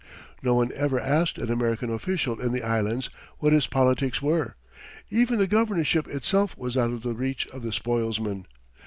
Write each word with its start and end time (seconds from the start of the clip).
No 0.41 0.55
one 0.55 0.71
ever 0.73 0.99
asked 0.99 1.37
an 1.37 1.51
American 1.51 1.91
official 1.91 2.41
in 2.41 2.53
the 2.53 2.63
Islands 2.63 3.11
what 3.37 3.53
his 3.53 3.67
politics 3.67 4.19
were. 4.19 4.55
Even 5.11 5.37
the 5.37 5.45
governorship 5.45 6.07
itself 6.07 6.57
was 6.57 6.75
out 6.75 6.89
of 6.89 7.03
the 7.03 7.13
reach 7.13 7.45
of 7.49 7.61
the 7.61 7.71
spoilsman. 7.71 8.47